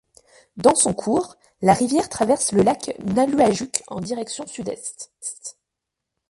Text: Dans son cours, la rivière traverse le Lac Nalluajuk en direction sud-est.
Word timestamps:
Dans 0.57 0.73
son 0.73 0.95
cours, 0.95 1.35
la 1.61 1.73
rivière 1.75 2.09
traverse 2.09 2.53
le 2.53 2.63
Lac 2.63 2.97
Nalluajuk 3.05 3.83
en 3.85 3.99
direction 3.99 4.47
sud-est. 4.47 5.11